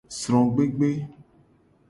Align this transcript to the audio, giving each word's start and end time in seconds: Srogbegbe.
Srogbegbe. 0.19 0.89